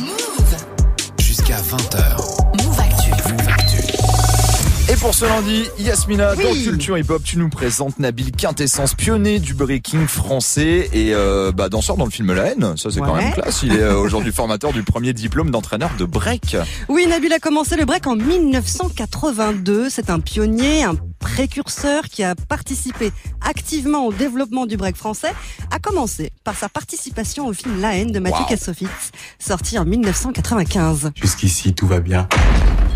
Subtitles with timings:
[0.00, 0.56] Move.
[1.18, 2.64] Jusqu'à 20h.
[2.64, 3.10] Move Actu.
[3.32, 3.82] Move Actu.
[4.88, 6.44] Et pour ce lundi, Yasmina, Oui.
[6.44, 11.50] dans Culture Hip Hop, tu nous présentes Nabil Quintessence, pionnier du breaking français et euh,
[11.50, 12.76] bah, danseur dans le film La haine.
[12.76, 13.62] Ça, c'est quand même classe.
[13.64, 16.56] Il est euh, aujourd'hui formateur du premier diplôme d'entraîneur de break.
[16.88, 19.88] Oui, Nabil a commencé le break en 1982.
[19.90, 20.94] C'est un pionnier, un
[21.30, 25.32] précurseur qui a participé activement au développement du break français,
[25.72, 28.48] a commencé par sa participation au film La haine de Mathieu Wow.
[28.48, 31.10] Kassovitz, sorti en 1995.
[31.20, 32.28] Jusqu'ici, tout va bien.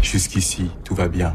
[0.00, 1.32] Jusqu'ici, tout va bien.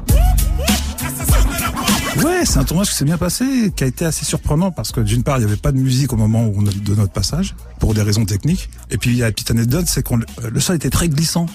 [2.23, 5.01] Ouais, c'est un tournage qui s'est bien passé, qui a été assez surprenant parce que
[5.01, 7.11] d'une part, il n'y avait pas de musique au moment où on a- de notre
[7.11, 8.69] passage, pour des raisons techniques.
[8.89, 11.45] Et puis, la petite anecdote, c'est qu'on le sol était très glissant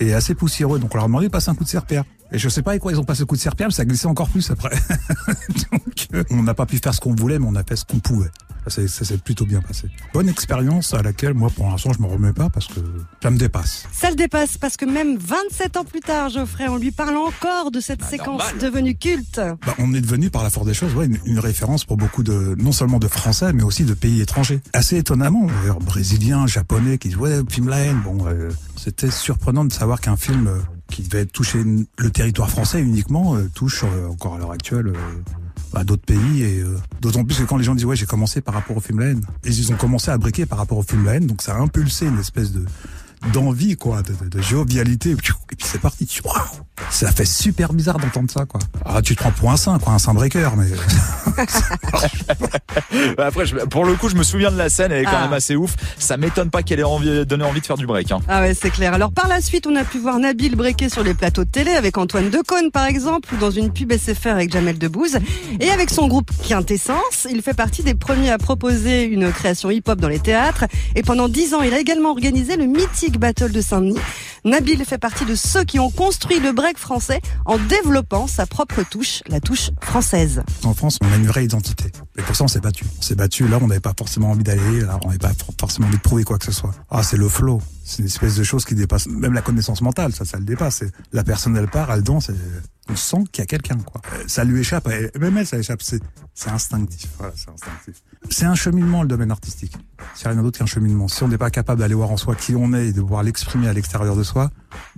[0.00, 2.04] et assez poussiéreux, donc on leur a demandé de passer un coup de serpillère.
[2.32, 4.06] Et je sais pas avec quoi ils ont passé le coup de mais ça glissait
[4.06, 4.70] encore plus après.
[5.72, 7.84] donc, euh, on n'a pas pu faire ce qu'on voulait, mais on a fait ce
[7.84, 8.30] qu'on pouvait.
[8.66, 9.88] Ça s'est- ça s'est plutôt bien passé.
[10.12, 12.80] Bonne expérience à laquelle, moi, pour l'instant, je me remets pas parce que
[13.22, 13.86] ça me dépasse.
[13.92, 17.70] Ça le dépasse parce que même 27 ans plus tard, Geoffrey, on lui parle encore
[17.70, 18.58] de cette Ah, séquence normal.
[18.60, 19.40] devenue culte.
[19.64, 22.24] Bah, on est devenu par la force des choses ouais, une, une référence pour beaucoup
[22.24, 24.60] de non seulement de Français mais aussi de pays étrangers.
[24.72, 28.00] Assez étonnamment, d'ailleurs brésiliens, japonais qui disent ouais film la haine.
[28.04, 30.58] Bon, euh, c'était surprenant de savoir qu'un film euh,
[30.96, 31.62] qui devait toucher
[31.98, 34.88] le territoire français uniquement euh, touche euh, encore à l'heure actuelle.
[34.88, 34.94] euh,
[35.74, 38.40] à d'autres pays et euh, d'autant plus que quand les gens disent ouais j'ai commencé
[38.40, 41.04] par rapport au film La haine ils ont commencé à briquer par rapport au film
[41.04, 42.64] La haine donc ça a impulsé une espèce de
[43.34, 46.36] d'envie quoi de, de, de jovialité et puis c'est parti Waouh
[46.90, 49.92] ça fait super bizarre d'entendre ça quoi ah tu te prends pour un saint quoi
[49.94, 50.66] un saint breaker mais
[53.16, 55.22] Bah, Après, pour le coup, je me souviens de la scène, elle est quand Ah.
[55.24, 55.74] même assez ouf.
[55.98, 58.10] Ça m'étonne pas qu'elle ait envie, donné envie de faire du break.
[58.12, 58.20] Hein.
[58.28, 58.94] Ah ouais, c'est clair.
[58.94, 61.72] Alors par la suite, on a pu voir Nabil breaker sur les plateaux de télé
[61.72, 65.18] avec Antoine Decaune par exemple, ou dans une pub SFR avec Jamel Debbouze.
[65.60, 70.00] Et avec son groupe Quintessence, il fait partie des premiers à proposer une création hip-hop
[70.00, 70.64] dans les théâtres.
[70.94, 73.98] Et pendant dix ans, il a également organisé le mythique Battle de Saint-Denis.
[74.44, 78.82] Nabil fait partie de ceux qui ont construit le break français en développant sa propre
[78.88, 80.42] touche, la touche française.
[80.64, 81.90] en France on a une vraie identité.
[82.18, 82.84] Et pour ça on s'est battu.
[82.98, 83.46] On s'est battu.
[83.48, 84.80] Là on n'avait pas forcément envie d'aller.
[84.80, 86.72] Là on n'avait pas for- forcément envie de prouver quoi que ce soit.
[86.90, 87.60] Ah c'est le flow.
[87.84, 90.12] C'est une espèce de chose qui dépasse même la connaissance mentale.
[90.12, 90.82] Ça ça le dépasse.
[91.12, 92.30] La personne elle part elle danse
[92.88, 94.00] on sent qu'il y a quelqu'un quoi.
[94.14, 94.88] Euh, ça lui échappe.
[94.88, 95.82] Et même elle ça échappe.
[95.82, 96.00] C'est
[96.50, 97.08] instinctif.
[97.34, 98.02] C'est instinctif.
[98.30, 99.76] C'est un cheminement le domaine artistique.
[100.14, 101.08] C'est rien d'autre qu'un cheminement.
[101.08, 103.22] Si on n'est pas capable d'aller voir en soi qui on est et de pouvoir
[103.22, 104.50] l'exprimer à l'extérieur de soi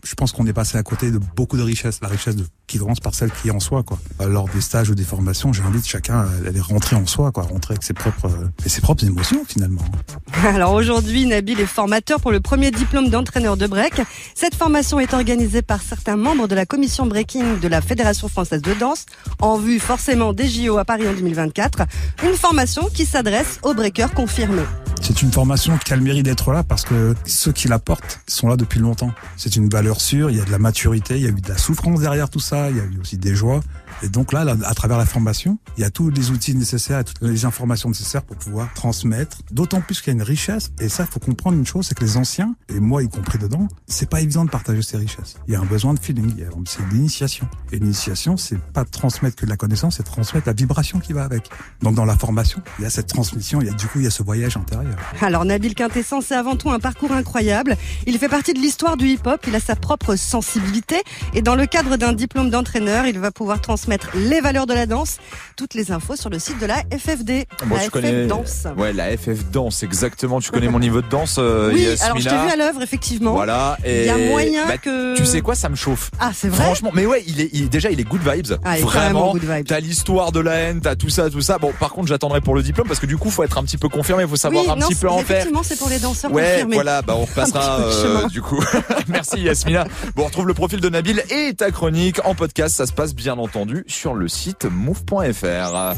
[0.04, 2.78] je pense qu'on est passé à côté de beaucoup de richesses la richesse de, qui
[2.78, 5.52] commence par celle qui est en soi quoi Euh, lors des stages ou des formations
[5.52, 9.04] j'invite chacun à aller rentrer en soi quoi rentrer avec ses propres euh, ses propres
[9.04, 9.84] émotions finalement
[10.44, 14.02] Alors aujourd'hui, Nabil est formateur pour le premier diplôme d'entraîneur de break.
[14.34, 18.62] Cette formation est organisée par certains membres de la commission breaking de la Fédération française
[18.62, 19.06] de danse,
[19.40, 21.82] en vue forcément des JO à Paris en 2024.
[22.24, 24.62] Une formation qui s'adresse aux breakers confirmés.
[25.08, 28.20] C'est une formation qui a le mérite d'être là parce que ceux qui la portent
[28.26, 29.10] sont là depuis longtemps.
[29.38, 31.48] C'est une valeur sûre, il y a de la maturité, il y a eu de
[31.48, 33.62] la souffrance derrière tout ça, il y a eu aussi des joies.
[34.02, 37.22] Et donc là, à travers la formation, il y a tous les outils nécessaires, toutes
[37.22, 39.38] les informations nécessaires pour pouvoir transmettre.
[39.50, 40.72] D'autant plus qu'il y a une richesse.
[40.78, 43.66] Et ça, faut comprendre une chose, c'est que les anciens, et moi y compris dedans,
[43.86, 45.36] c'est pas évident de partager ces richesses.
[45.48, 47.48] Il y a un besoin de feeling, il c'est l'initiation.
[47.72, 51.14] Et l'initiation, c'est pas de transmettre que de la connaissance, c'est transmettre la vibration qui
[51.14, 51.48] va avec.
[51.80, 54.04] Donc dans la formation, il y a cette transmission, il y a du coup, il
[54.04, 54.97] y a ce voyage intérieur.
[55.20, 57.76] Alors Nabil Quintessence, c'est avant tout un parcours incroyable.
[58.06, 61.02] Il fait partie de l'histoire du hip-hop, il a sa propre sensibilité
[61.34, 64.86] et dans le cadre d'un diplôme d'entraîneur, il va pouvoir transmettre les valeurs de la
[64.86, 65.18] danse.
[65.56, 68.26] Toutes les infos sur le site de la FFD, Bon, la FF connais.
[68.26, 68.66] Danse.
[68.76, 70.40] Ouais, la FF Danse, exactement.
[70.40, 72.04] Tu connais mon niveau de danse, euh, Oui, Yasmina.
[72.06, 73.32] alors je t'ai vu à l'œuvre effectivement.
[73.32, 73.76] Voilà.
[73.86, 75.16] Il y a moyen bah, que...
[75.16, 76.10] Tu sais quoi, ça me chauffe.
[76.20, 78.58] Ah, c'est vrai Franchement, mais ouais, il est, il- déjà, il est good vibes.
[78.64, 79.00] Ah, il est Vraiment.
[79.22, 79.66] carrément good vibes.
[79.66, 81.58] T'as l'histoire de la haine, t'as tout ça, tout ça.
[81.58, 83.78] Bon, par contre, j'attendrai pour le diplôme parce que du coup, faut être un petit
[83.78, 85.30] peu confirmé, faut savoir oui, un non, petit peu en faire.
[85.36, 86.74] effectivement, c'est pour les danseurs Ouais, confirmés.
[86.76, 88.62] voilà, bah on repassera euh, du coup.
[89.08, 89.84] Merci Yasmina.
[90.16, 92.74] Bon, on retrouve le profil de Nabil et ta chronique en podcast.
[92.76, 95.94] Ça se passe bien entendu sur le site move.fr.